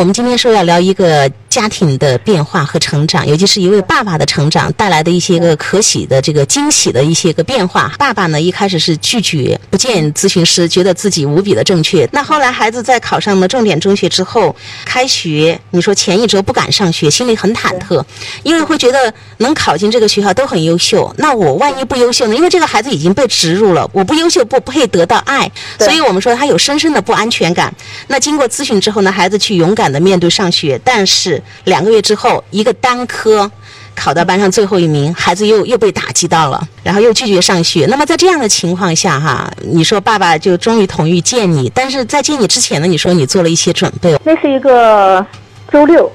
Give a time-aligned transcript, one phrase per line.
[0.00, 7.92] 我们今天说要聊一个家庭的变化和成长，尤其是一位爸爸的成长带来的一些个可喜的这个惊喜的一些个变化。
[7.98, 12.08] 爸爸呢一开始是拒绝不见咨询师，觉得自己无比的正确。
[12.12, 14.54] 那后来孩子在考上了重点中学之后，
[14.86, 18.02] 开学，你说前一周不敢上学，心里很忐忑，
[18.42, 21.14] 因为会觉得能考进这个学校都很优秀。
[21.18, 22.34] 那我万一不优秀呢？
[22.36, 27.74] 因为这个孩子已经被植入了，我不优秀不配得到爱，所以我们说他有深深的不安全感。
[28.06, 29.90] 那经过咨询之后呢，孩子去勇敢。
[29.90, 33.50] 的面对上学，但是两个月之后，一个单科
[33.94, 37.86] 考到班上最后一名，孩子又又被打击到了，然后又拒绝上学。
[37.90, 44.18] 那么在这样的情况下，哈，你说爸爸就终于同意见你，但是在见你之前呢，你说你做了一些准备。
[44.24, 45.24] 那是一个
[45.70, 46.10] 周六，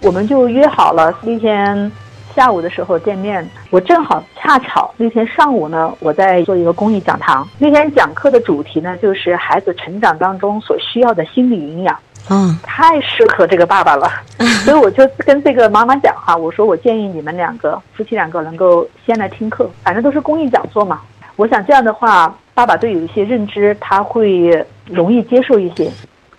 [0.00, 1.90] 我们就约好了那天
[2.34, 3.46] 下午的时候见面。
[3.70, 7.46] 我正好恰巧那天上午呢，我在做一个公益讲堂。
[7.58, 11.98] 那天讲课的主题呢，就是孩子成长当中所需要的心理营养。
[12.28, 14.10] 嗯，太适合这个爸爸了，
[14.64, 21.00] 所以我就跟这个妈妈讲哈，我说我建议你们两个夫妻两个能够先来听课，反正都是公益讲座嘛。
[21.36, 25.90] 我想这样的话，爸爸对有一些认知他会容易接受一些，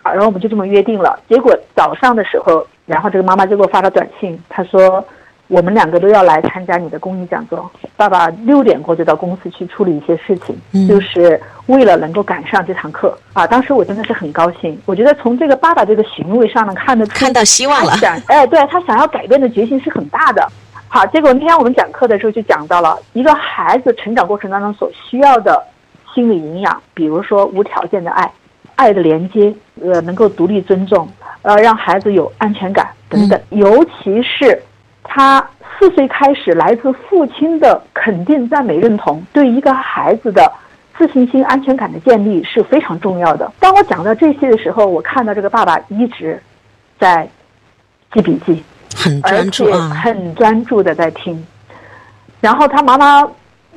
[0.02, 1.20] 好，然后我们就这么约定了。
[1.30, 5.06] 结果早上的时候，然后这个妈妈就给我发了短信，她说。
[5.48, 7.70] 我们两个都要来参加你的公益讲座。
[7.95, 13.48] 爸爸六点过就到公司去处理一些事情，就是为了能够赶上这堂课啊！
[13.48, 14.80] 当时我真的是很高兴。
[14.86, 17.94] 我觉得从这个爸爸这个行为上能看得出看到希望了。
[17.98, 20.45] 想 哎，对他想要改变的决心是很大的。
[20.90, 25.64] 好，结果那天我们讲课的时候就讲到了一个孩子成长过程当中所需要的
[26.14, 28.31] 心理营养，比如说无条件的爱、
[28.75, 31.08] 爱的连接，呃，能够独立尊重，
[31.42, 34.62] 呃，让孩子有安全感等等，尤其是。
[35.18, 35.44] 他
[35.80, 40.52] 四岁开始，来自父亲的肯定、赞美、认同，对一个孩子的
[40.96, 43.52] 自信心、安全感的建立是非常重要的。
[43.59, 46.40] 当我讲到这些的时候，我看到这个爸爸一直
[47.00, 47.28] 在
[48.14, 48.64] 记笔记，
[48.96, 51.44] 很专注啊，很专注的在听。
[52.40, 53.28] 然后他妈妈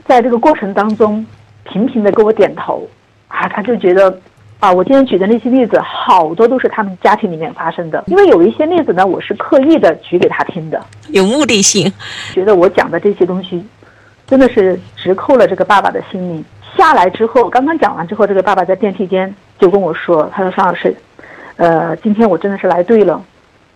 [0.05, 1.25] 在这个过程当中
[1.65, 2.87] 频频的给我点头，
[3.29, 4.15] 啊，他就觉得。
[4.61, 8.05] 啊，我今天举的那些例子，好多都是他们家庭里面发生的。
[8.07, 10.79] 因为有一些例子呢，我是刻意的举给他听的，
[11.09, 11.91] 有目的性。
[12.35, 13.67] 觉得我讲的这些东西，
[14.27, 16.45] 真的是直扣了这个爸爸的心灵。
[16.77, 20.95] 下来之后，刚刚讲完之后，这个爸爸在电梯间就跟我说：“他说，尚老师，
[21.57, 23.23] 呃，今天我真的是来对了。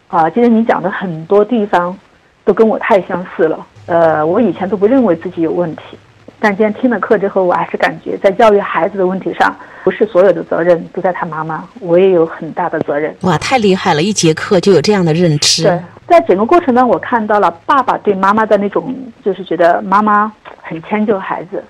[0.09, 1.97] 啊，今天你讲的很多地方，
[2.45, 3.67] 都跟我太相似了。
[3.87, 5.99] 呃，我以前都不认为自己有问题。”
[6.39, 13.15] 但今天听了课之后，我还是感觉在教育孩子的问题上，不是所有的责任都在他妈妈，我也有很大的责任。
[13.21, 14.03] 哇，太厉害了！
[14.03, 15.63] 一节课就有这样的认知。
[15.63, 21.63] 对，在整个过程呢，我看到了爸爸对妈妈的那种，就是觉得妈妈很迁就孩子。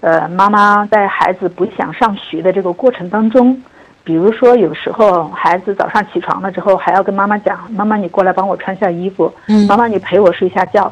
[0.00, 3.62] 呃，妈妈在孩子不想上学的这个过程当中，
[4.02, 10.90] 比如说有时候孩子早上起床了之后，还要跟妈妈讲：“妈妈，你过来帮我穿下衣服。”嗯，妈妈，你陪我睡下觉。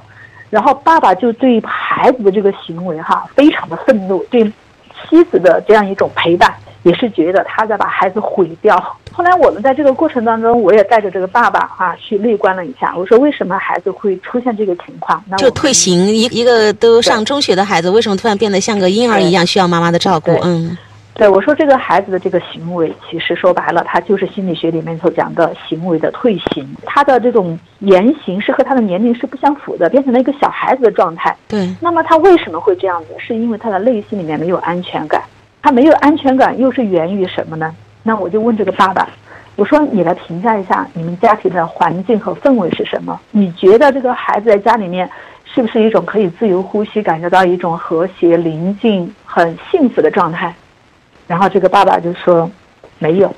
[0.50, 4.50] 然后爸爸就对孩子的这个行为哈，非常的愤怒，对
[5.08, 6.52] 妻子的这样一种陪伴，
[6.82, 8.76] 也是觉得他在把孩子毁掉。
[9.12, 15.22] 后来我们在这个过程当中，我也带着这个爸爸啊去内观了一下，我说为什么孩子会出现这个情况？
[15.36, 20.30] 就退行一一个都上中学的孩子，为什么突然变得像个婴儿一样需要妈妈的照顾？
[20.44, 20.76] 嗯。
[21.18, 26.64] 对，我说这个孩子的这个行为，其实说白了，他就是心理学里面所讲的行为的退行。
[26.86, 31.36] 他的这种言行是和他的年龄是不相符的，变成了一个小孩子的状态。
[31.48, 31.74] 对。
[31.80, 33.08] 那么他为什么会这样子？
[33.18, 35.20] 是因为他的内心里面没有安全感。
[35.60, 37.74] 他没有安全感，又是源于什么呢？
[38.04, 39.08] 那我就问这个爸爸，
[39.56, 43.18] 我说你来评价一下你们家庭的环境和氛围是什么？
[43.32, 45.10] 你觉得这个孩子在家里面
[45.44, 50.54] 是不是一种可以自由呼吸，感觉到一种和谐、宁静、很幸福的状态？
[51.28, 52.50] 然后这个爸爸就说，
[52.98, 53.32] 没有，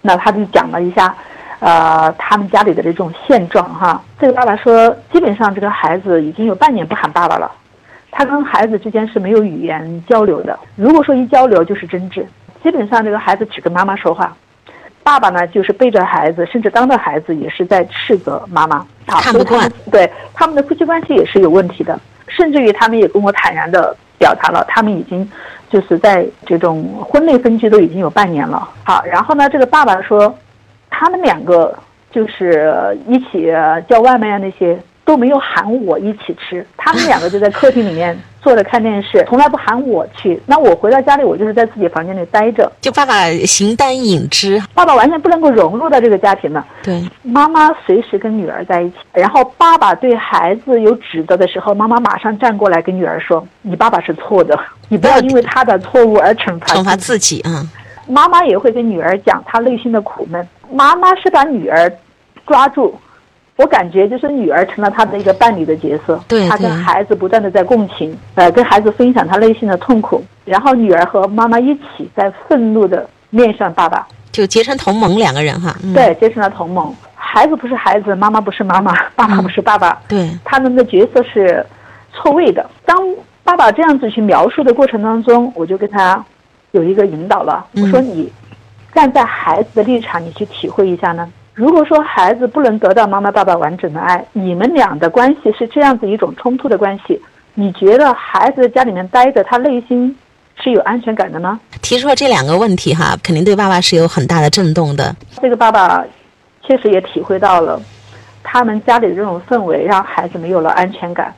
[0.00, 1.12] 那他就讲了一下，
[1.58, 4.00] 呃，他们家里的这种现状哈。
[4.20, 7.50] 这个爸爸说，基本上这个孩子已经有半年不喊爸爸了，
[8.12, 10.56] 他跟孩子之间是没有语言交流的。
[10.76, 12.24] 如果说一交流就是争执，
[12.62, 14.34] 基本上这个孩子只跟妈妈说话，
[15.02, 18.86] 爸爸呢就是背着孩子，甚至当着孩子也是在斥责妈妈。
[19.08, 19.68] 看不惯。
[19.90, 25.28] 对他们的夫妻关系也是有问题的，甚至于他们也跟我坦然的表达了，他们已经。
[25.72, 30.32] 就是在这种婚内分居都已经有半年了，好，然后呢，这个爸爸说，
[30.90, 31.74] 他们两个
[32.10, 33.50] 就是一起
[33.88, 34.78] 叫外卖啊那些。
[35.12, 40.40] 都没有喊我一起吃，他们两个就在客厅里面坐着看电视， 从来不喊我去。
[40.46, 42.72] 那我回到家里，我就是在自己房间里待着。
[42.80, 46.64] 就爸爸形单影只，爸爸完全不能够融入到这个家庭了。
[46.82, 57.68] 对，妈妈随时跟女儿在一起，然后爸爸对孩子有指责的时候，妈妈马上站过来跟女儿说：“你爸爸是错的， 你不要因为他的错误而惩罚惩罚自己。”嗯。
[58.08, 60.48] 妈妈也会跟女儿讲她内心的苦闷。
[60.72, 61.92] 妈妈是把女儿
[62.46, 62.98] 抓住，
[63.56, 66.18] 我感觉就是女儿成了他的一个伴侣的角色。
[66.26, 75.76] 对，她跟孩子不断的在共情，呃，跟孩子分享他内心的痛苦，然后女儿和妈妈一起在愤怒的面向爸爸，就结成同盟两个人哈。
[75.94, 76.94] 对，结成了同盟。
[77.14, 80.00] 孩子不是孩子，妈妈不是妈妈，爸爸不是爸爸。
[80.08, 81.64] 对，他们的角色是
[82.12, 82.68] 错位的。
[82.84, 82.98] 当
[83.44, 86.22] 爸爸这样子去描述的过程当中，我就跟他
[86.72, 87.66] 有一个引导了。
[87.76, 88.30] 我说你
[88.94, 91.26] 站在孩子的立场，你去体会一下呢。
[91.54, 97.20] 如果说孩子不能得到妈妈、爸爸完整的爱，你们俩的关系是这样子一种冲突的关系，
[97.54, 100.16] 你觉得孩子在家里面待着，他内心
[100.62, 101.60] 是有安全感的吗？
[101.82, 105.14] 提出了这两个问题哈，肯定对爸爸是有很大的震动的。
[105.40, 106.04] 这个爸爸。
[106.64, 107.82] 确实也体会到了，
[108.44, 111.34] 他们家里的这种氛围让孩子没有了安全感，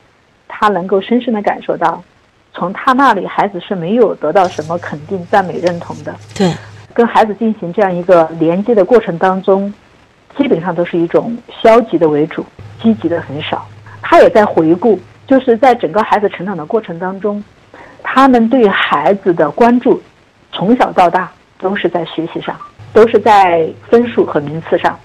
[0.47, 1.99] 他能够深深的感受到，
[2.53, 6.13] 从他那里孩子是没有得到什么肯定、赞美、认同的。
[6.35, 6.53] 对，
[6.93, 9.73] 跟孩子进行这样一个连接的过程当中，
[10.37, 12.45] 基本上都是一种消极的为主，
[12.81, 13.67] 积极的很少。
[14.01, 17.43] 他也在回顾，就是在整个孩子成长的过程当中，
[18.03, 20.01] 他们对孩子的关注，
[20.51, 22.55] 从小到大都是在学习上。
[22.93, 24.97] 都是在分数和名次上，